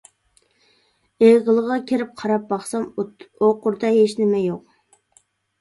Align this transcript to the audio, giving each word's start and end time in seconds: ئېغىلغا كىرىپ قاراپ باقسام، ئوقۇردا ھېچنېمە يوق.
ئېغىلغا 1.25 1.77
كىرىپ 1.91 2.15
قاراپ 2.21 2.49
باقسام، 2.53 2.87
ئوقۇردا 3.05 3.93
ھېچنېمە 3.99 4.41
يوق. 4.49 4.77